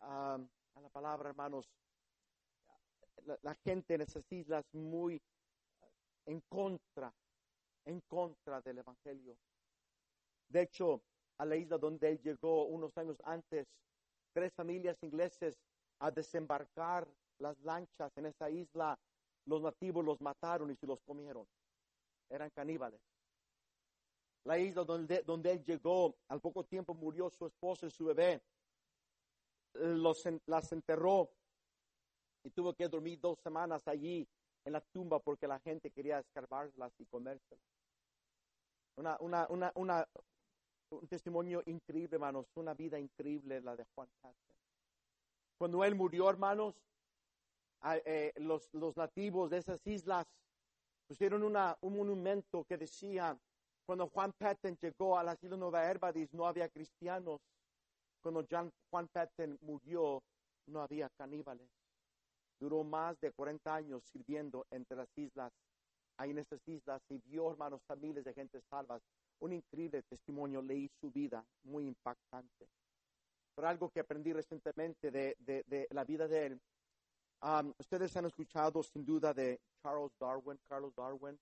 [0.00, 0.40] a
[0.74, 1.70] la palabra, hermanos,
[3.42, 5.22] la, gente en esas islas muy
[6.26, 7.14] en contra,
[7.84, 9.36] en contra del Evangelio.
[10.52, 11.00] De hecho,
[11.38, 13.66] a la isla donde él llegó unos años antes,
[14.34, 15.58] tres familias ingleses
[15.98, 18.98] a desembarcar las lanchas en esa isla,
[19.46, 21.46] los nativos los mataron y se los comieron.
[22.28, 23.00] Eran caníbales.
[24.44, 28.42] La isla donde, donde él llegó, al poco tiempo murió su esposa y su bebé.
[29.72, 31.30] los, las enterró
[32.44, 34.28] y tuvo que dormir dos semanas allí
[34.66, 37.64] en la tumba porque la gente quería escarbarlas y comérselas.
[38.96, 40.06] Una, una, una, una,
[41.00, 44.54] un testimonio increíble, hermanos, una vida increíble la de Juan Castro.
[45.58, 46.74] Cuando él murió, hermanos,
[48.04, 50.26] eh, los, los nativos de esas islas
[51.06, 53.36] pusieron una, un monumento que decía,
[53.84, 57.40] cuando Juan Patton llegó a las Islas Nueva Herbadis no había cristianos.
[58.22, 58.46] Cuando
[58.90, 60.22] Juan Patton murió
[60.66, 61.68] no había caníbales.
[62.60, 65.52] Duró más de 40 años sirviendo entre las islas,
[66.16, 69.02] ahí en esas islas, vio, hermanos, a miles de gente salvas.
[69.40, 72.68] Un increíble testimonio, leí su vida, muy impactante.
[73.54, 76.60] Pero algo que aprendí recientemente de, la vida de él,
[77.78, 81.38] ustedes han escuchado sin duda de Charles Darwin, Carlos Darwin,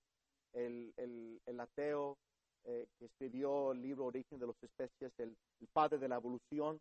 [0.53, 0.93] el,
[1.45, 2.17] el, ateo
[2.63, 5.35] eh, que escribió el libro Origen de las Especies, el,
[5.71, 6.79] padre de la evolución.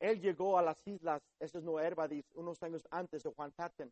[0.00, 3.90] Él llegó a las islas, esas no Herbadis, unos años antes de Juan Patton.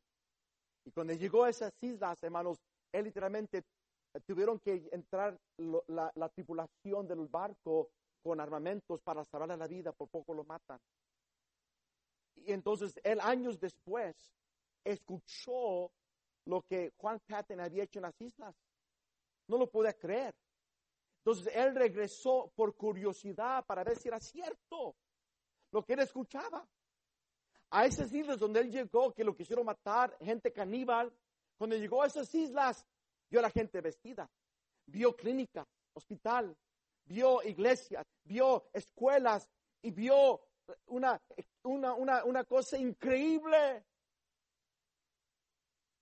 [0.84, 2.58] Y cuando llegó a esas islas, hermanos,
[2.92, 3.62] él literalmente
[4.20, 7.90] tuvieron que entrar la, la, tripulación del barco
[8.22, 10.78] con armamentos para salvarle la vida, por poco lo matan.
[12.36, 14.14] Y entonces él años después
[14.84, 15.90] escuchó
[16.46, 18.54] lo que Juan Patton había hecho en las islas.
[19.48, 20.34] No lo podía creer.
[21.18, 24.94] Entonces él regresó por curiosidad para ver si era cierto
[25.72, 26.66] lo que él escuchaba.
[27.70, 31.12] A esas islas donde él llegó, que lo quisieron matar, gente caníbal,
[31.56, 32.86] cuando llegó a esas islas,
[33.34, 34.30] vio a la gente vestida,
[34.86, 36.56] vio clínica, hospital,
[37.04, 39.50] vio iglesias, vio escuelas
[39.82, 40.40] y vio
[40.86, 41.20] una,
[41.64, 43.84] una, una, cosa increíble.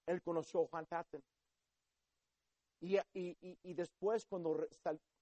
[0.04, 1.22] Él conoció a Juan Patton.
[2.82, 4.68] Y, y, y, después, cuando,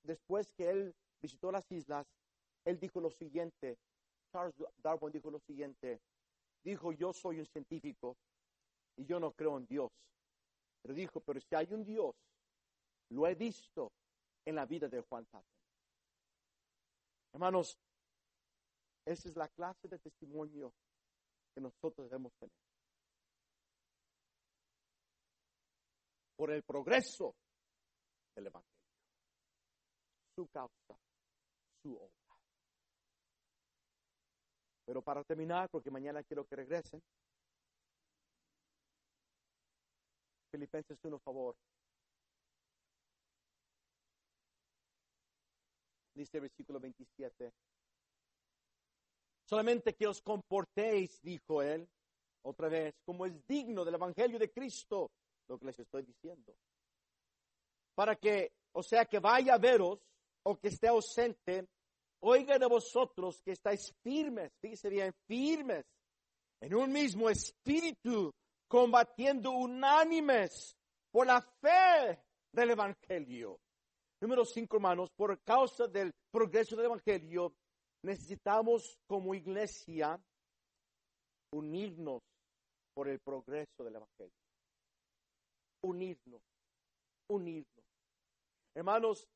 [0.02, 0.92] después que él
[1.22, 2.08] visitó las islas,
[2.64, 3.78] él dijo lo siguiente,
[4.32, 6.00] Charles Darwin dijo lo siguiente,
[6.64, 8.16] dijo, yo soy un científico
[8.96, 9.92] y yo no creo en Dios.
[10.82, 12.14] Pero dijo, pero si hay un Dios,
[13.10, 13.92] lo he visto
[14.44, 15.60] en la vida de Juan Patton.
[17.32, 17.78] Hermanos,
[19.04, 20.72] esa es la clase de testimonio
[21.54, 22.54] que nosotros debemos tener.
[26.36, 27.34] Por el progreso
[28.34, 28.70] del Evangelio.
[30.34, 30.98] Su causa,
[31.82, 32.20] su obra.
[34.86, 37.02] Pero para terminar, porque mañana quiero que regresen,
[40.50, 41.56] Filipenses uno favor.
[46.14, 47.52] Dice el versículo 27.
[49.44, 51.88] Solamente que os comportéis, dijo él,
[52.42, 55.10] otra vez, como es digno del Evangelio de Cristo,
[55.48, 56.54] lo que les estoy diciendo.
[57.94, 59.98] Para que, o sea, que vaya a veros
[60.44, 61.66] o que esté ausente,
[62.20, 65.84] oiga de vosotros que estáis firmes, fíjese bien, firmes,
[66.60, 68.32] en un mismo espíritu,
[68.70, 70.76] combatiendo unánimes
[71.10, 73.58] por la fe del Evangelio.
[74.20, 77.52] Número cinco, hermanos, por causa del progreso del Evangelio,
[78.04, 80.22] necesitamos como iglesia
[81.52, 82.22] unirnos
[82.94, 84.38] por el progreso del Evangelio.
[85.82, 86.42] Unirnos,
[87.28, 87.84] unirnos.
[88.76, 89.26] Hermanos,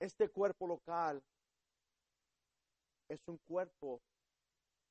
[0.00, 1.22] este cuerpo local
[3.08, 4.00] es un cuerpo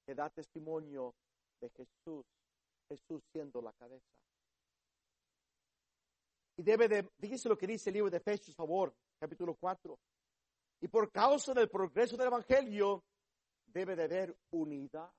[0.06, 1.14] que da testimonio
[1.60, 2.26] de Jesús,
[2.88, 4.18] Jesús siendo la cabeza.
[6.58, 9.98] Y debe de, fíjese lo que dice el libro de Efesios, favor, capítulo 4.
[10.82, 13.04] Y por causa del progreso del Evangelio,
[13.66, 15.12] debe de haber unidad.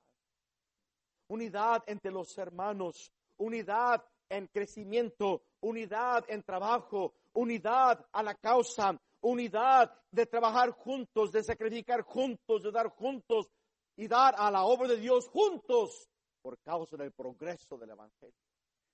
[1.28, 9.92] Unidad entre los hermanos, unidad en crecimiento, unidad en trabajo, unidad a la causa, unidad
[10.10, 13.50] de trabajar juntos, de sacrificar juntos, de dar juntos
[13.96, 16.08] y dar a la obra de Dios juntos
[16.44, 18.36] por causa del progreso del Evangelio.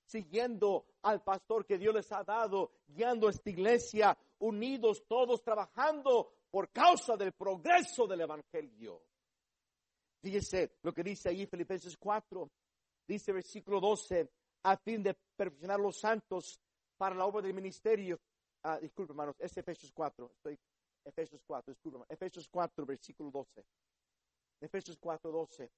[0.07, 6.71] Siguiendo al pastor que Dios les ha dado, guiando esta iglesia, unidos todos trabajando por
[6.71, 9.03] causa del progreso del Evangelio.
[10.23, 12.49] Fíjese lo que dice ahí Filipenses 4,
[13.09, 14.31] dice versículo 12,
[14.63, 16.61] a fin de perfeccionar los santos
[16.97, 18.21] para la obra del ministerio.
[18.63, 20.57] Ah, disculpe, hermanos, es Efesios 4, estoy,
[21.05, 23.65] Efesios 4, disculpe, Efesios 4, versículo 12.
[24.61, 25.71] Efesios 4, 12.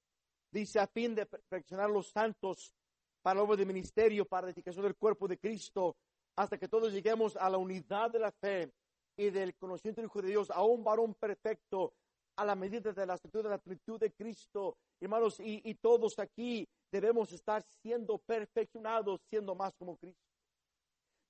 [0.53, 2.75] Dice, a fin de perfeccionar los santos
[3.23, 5.95] para la obra del ministerio, para la edificación del cuerpo de Cristo,
[6.35, 8.71] hasta que todos lleguemos a la unidad de la fe
[9.17, 11.95] y del conocimiento del Hijo de Dios, a un varón perfecto,
[12.35, 14.77] a la medida de la estatura de la plenitud de Cristo.
[14.99, 20.21] Hermanos, y, y todos aquí debemos estar siendo perfeccionados, siendo más como Cristo.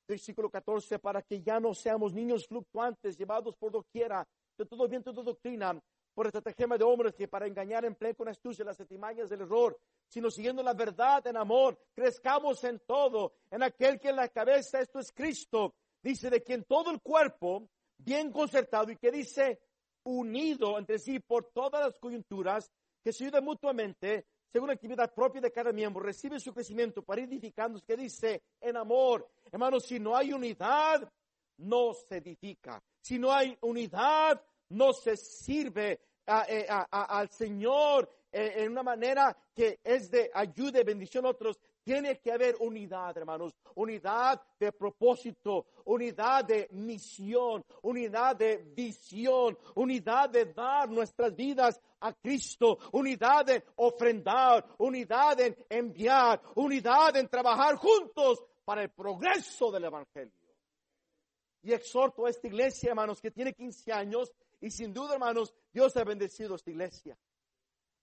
[0.05, 5.13] Versículo 14, para que ya no seamos niños fluctuantes, llevados por doquiera, de todo viento
[5.13, 5.81] de doctrina,
[6.13, 10.29] por estratagema de hombres que para engañar empleen con astucia las estimañas del error, sino
[10.29, 14.99] siguiendo la verdad en amor, crezcamos en todo, en aquel que en la cabeza esto
[14.99, 19.61] es Cristo, dice de quien todo el cuerpo, bien concertado y que dice
[20.03, 22.71] unido entre sí por todas las coyunturas,
[23.03, 27.21] que se ayuda mutuamente, según la actividad propia de cada miembro, recibe su crecimiento para
[27.21, 29.27] edificándose, que dice en amor.
[29.51, 31.11] Hermanos, si no hay unidad,
[31.57, 32.81] no se edifica.
[33.01, 34.41] Si no hay unidad,
[34.73, 40.83] no se sirve eh, al Señor eh, en una manera que es de ayuda y
[40.83, 41.59] bendición a otros.
[41.83, 50.29] Tiene que haber unidad, hermanos, unidad de propósito, unidad de misión, unidad de visión, unidad
[50.29, 57.75] de dar nuestras vidas a Cristo, unidad en ofrendar, unidad en enviar, unidad en trabajar
[57.75, 60.31] juntos para el progreso del Evangelio.
[61.63, 64.31] Y exhorto a esta iglesia, hermanos, que tiene 15 años
[64.63, 67.17] y sin duda, hermanos, Dios ha bendecido esta iglesia.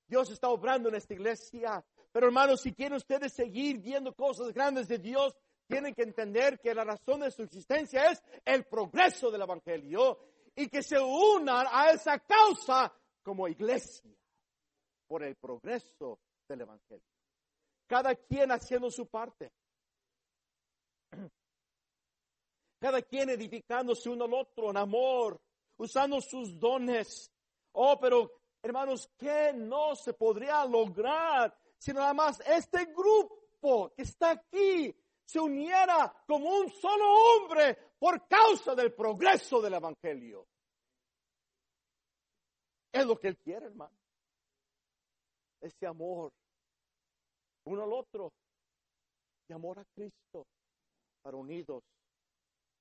[0.07, 1.83] Dios está obrando en esta iglesia.
[2.13, 5.35] Pero hermanos, si quieren ustedes seguir viendo cosas grandes de Dios,
[5.67, 10.19] tienen que entender que la razón de su existencia es el progreso del Evangelio
[10.55, 12.93] y que se unan a esa causa
[13.23, 14.15] como iglesia
[15.07, 17.07] por el progreso del Evangelio.
[17.87, 19.51] Cada quien haciendo su parte.
[22.79, 25.41] Cada quien edificándose uno al otro en amor,
[25.81, 27.33] usando sus dones.
[27.73, 28.31] Oh, pero
[28.63, 35.41] hermanos, ¿qué no se podría lograr si nada más este grupo que está aquí se
[35.41, 40.47] uniera como un solo hombre por causa del progreso del Evangelio?
[42.93, 43.97] Es lo que Él quiere, hermano.
[45.61, 46.33] Ese amor
[47.65, 48.33] uno al otro,
[49.47, 50.47] de amor a Cristo,
[51.23, 51.85] para unidos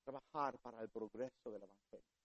[0.04, 2.19] trabajar para el progreso del Evangelio.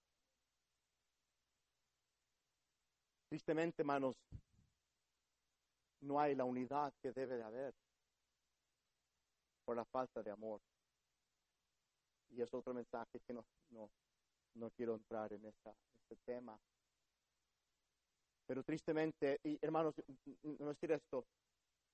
[3.30, 4.16] Tristemente, hermanos,
[6.02, 7.74] no hay la unidad que debe de haber
[9.66, 10.62] por la falta de amor.
[12.30, 13.90] Y es otro mensaje que no, no,
[14.56, 16.58] no quiero entrar en esta, este tema.
[18.46, 19.96] Pero tristemente, y hermanos,
[20.44, 21.26] no decir esto,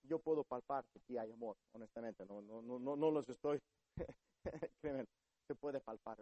[0.04, 3.62] yo puedo palpar que aquí hay amor, honestamente, no, no, no, no, no los estoy,
[4.82, 5.06] créanme,
[5.48, 6.18] se puede palpar.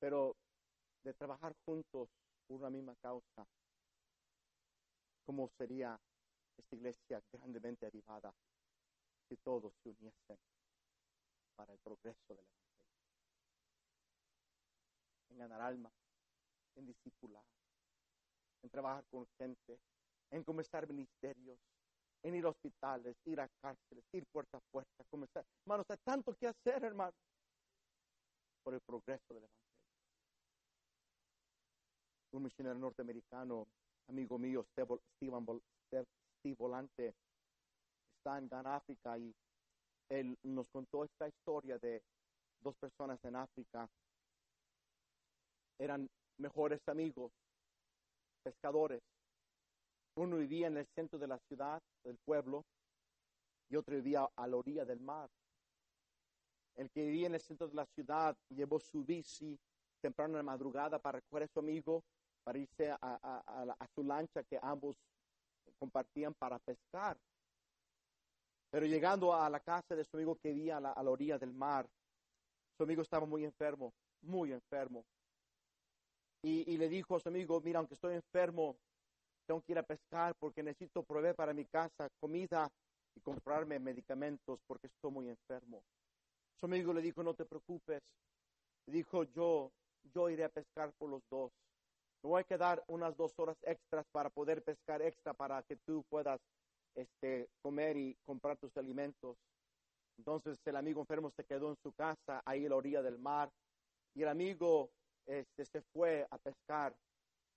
[0.00, 0.34] Pero
[1.04, 2.08] de trabajar juntos
[2.50, 3.46] una misma causa,
[5.24, 5.98] ¿cómo sería
[6.56, 8.34] esta iglesia grandemente avivada
[9.28, 10.38] si todos se uniesen
[11.54, 12.92] para el progreso de la Evangelio?
[15.30, 15.92] En ganar almas,
[16.74, 17.44] en discipular,
[18.62, 19.78] en trabajar con gente,
[20.30, 21.58] en comenzar ministerios,
[22.22, 25.44] en ir a hospitales, ir a cárceles, ir puerta a puerta, comenzar.
[25.62, 27.14] Hermanos, hay tanto que hacer, hermano,
[28.62, 29.69] por el progreso del Evangelio
[32.32, 33.66] un misionero norteamericano,
[34.08, 37.14] amigo mío, Steve, Volante,
[38.16, 39.34] está en África y
[40.08, 42.02] él nos contó esta historia de
[42.60, 43.88] dos personas en África.
[45.78, 46.08] Eran
[46.38, 47.32] mejores amigos,
[48.42, 49.02] pescadores.
[50.16, 52.64] Uno vivía en el centro de la ciudad, del pueblo,
[53.68, 55.30] y otro vivía a la orilla del mar.
[56.76, 59.58] El que vivía en el centro de la ciudad llevó su bici
[60.00, 62.02] temprano en la madrugada para recoger a su amigo
[62.44, 64.96] para irse a, su lancha que ambos
[65.78, 67.16] compartían para pescar.
[68.70, 71.88] Pero llegando a la casa de su amigo que vivía a la, orilla del mar,
[72.76, 75.04] su amigo estaba muy enfermo, muy enfermo.
[76.42, 78.76] Y, le dijo a su amigo, mira, aunque estoy enfermo,
[79.46, 82.70] tengo que ir a pescar porque necesito proveer para mi casa comida
[83.14, 85.82] y comprarme medicamentos porque estoy muy enfermo.
[86.58, 88.00] Su amigo le dijo, no te preocupes.
[88.86, 89.70] dijo, yo,
[90.14, 91.50] yo iré a pescar por los dos.
[92.22, 96.04] Me voy a quedar unas dos horas extras para poder pescar extra para que tú
[96.10, 96.40] puedas
[96.94, 99.38] este, comer y comprar tus alimentos.
[100.18, 103.50] Entonces el amigo enfermo se quedó en su casa, ahí a la orilla del mar,
[104.14, 104.90] y el amigo
[105.26, 106.94] este, se fue a pescar.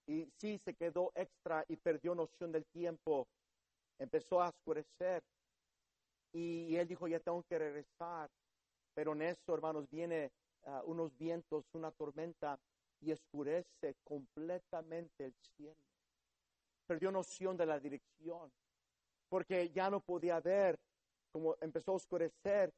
[0.07, 3.28] Y sí, se quedó extra y perdió noción del tiempo.
[3.99, 5.24] Empezó a oscurecer.
[6.34, 8.30] Y, él dijo, ya tengo que regresar.
[8.93, 10.32] Pero en eso, hermanos, viene
[10.66, 12.59] ah, unos vientos, una tormenta
[13.03, 15.75] y oscurece completamente el cielo.
[16.87, 18.51] Perdió noción de la dirección,
[19.29, 20.79] porque ya no podía ver,
[21.31, 22.73] como empezó a oscurecer,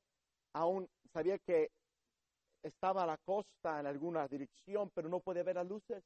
[0.53, 1.71] aún sabía que
[2.63, 6.03] estaba a la costa en alguna dirección, pero no podía ver las luces.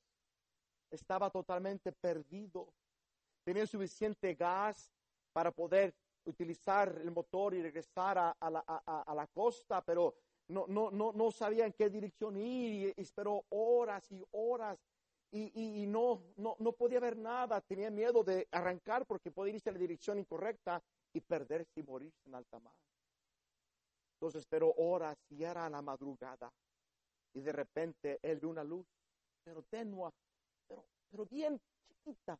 [0.91, 2.73] Estaba totalmente perdido.
[3.43, 4.91] Tenía suficiente gas
[5.31, 5.93] para poder
[6.25, 10.15] utilizar el motor y regresar a, la, a la costa, pero
[10.49, 14.79] no, no, no, no sabía en qué dirección ir y esperó horas y horas
[15.31, 19.69] y, y, no, no, no podía ver nada, tenía miedo de arrancar porque podía irse
[19.69, 20.81] en la dirección incorrecta
[21.13, 22.73] y perderse y morirse en alta mar.
[24.15, 26.51] Entonces esperó horas y era la madrugada
[27.33, 28.87] y de repente él vio una luz,
[29.43, 30.11] pero tenua,
[30.67, 32.39] pero, pero bien chiquita.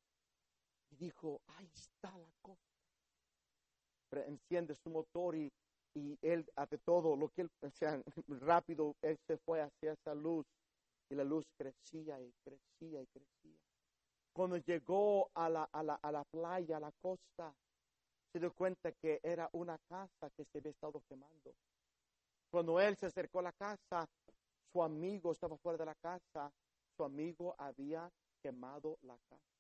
[0.92, 2.60] Y dijo, ahí está la cosa.
[4.26, 5.52] Enciende su motor y,
[6.00, 7.70] y él hace todo lo que él, o
[8.42, 10.46] rápido, él se fue hacia esa luz
[11.10, 13.60] y la luz crecía y crecía y crecía.
[14.34, 17.54] Cuando llegó a la, a la, a la playa, a la costa,
[18.32, 21.54] se dio cuenta que era una casa que se había estado quemando.
[22.52, 24.08] Cuando él se acercó a la casa,
[24.72, 26.52] su amigo estaba fuera de la casa,
[26.96, 28.10] su amigo había
[28.42, 29.59] quemado la casa.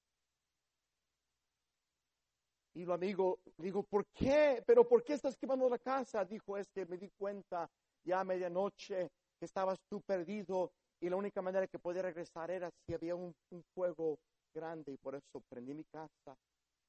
[2.80, 4.64] Y el amigo dijo, ¿por qué?
[4.66, 6.24] ¿Pero por qué estás quemando la casa?
[6.24, 7.70] Dijo, es que me di cuenta
[8.06, 10.72] ya a medianoche que estabas tú perdido
[11.02, 13.36] y la única manera que podía regresar era si había un,
[13.74, 14.18] fuego
[14.54, 16.38] grande y por eso prendí mi casa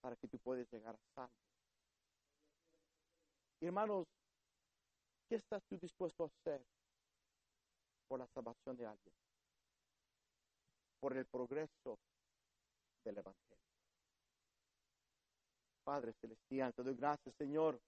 [0.00, 1.34] para que tú puedas llegar a salvo.
[3.60, 4.06] Hermanos,
[5.28, 6.64] ¿qué estás tú dispuesto a hacer
[8.06, 9.14] por la salvación de alguien?
[11.00, 11.98] Por el progreso
[13.02, 13.69] del Evangelio.
[15.84, 17.80] Padre Celestial, te doy gracias, Señor,